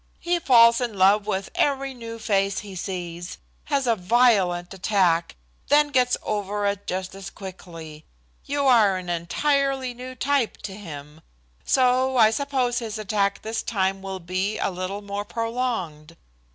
He 0.19 0.39
falls 0.39 0.81
in 0.81 0.97
love 0.97 1.27
with 1.27 1.51
every 1.53 1.93
new 1.93 2.17
face 2.17 2.61
he 2.61 2.75
sees, 2.75 3.37
has 3.65 3.85
a 3.85 3.95
violent 3.95 4.73
attack, 4.73 5.35
then 5.67 5.89
gets 5.89 6.17
over 6.23 6.65
it 6.65 6.87
just 6.87 7.13
as 7.13 7.29
quickly. 7.29 8.03
You 8.43 8.65
are 8.65 8.97
an 8.97 9.09
entirely 9.09 9.93
new 9.93 10.15
type 10.15 10.57
to 10.63 10.75
him, 10.75 11.21
so 11.63 12.17
I 12.17 12.31
suppose 12.31 12.79
his 12.79 12.97
attack 12.97 13.43
this 13.43 13.61
time 13.61 14.01
will 14.01 14.19
be 14.19 14.57
a 14.57 14.71
little 14.71 15.03
more 15.03 15.23
prolonged. 15.23 16.17